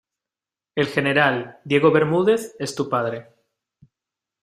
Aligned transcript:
el 0.75 0.87
general 0.87 1.59
Diego 1.63 1.91
Bermúdez 1.91 2.55
es 2.57 2.73
tu 2.73 2.89
padre. 2.89 3.27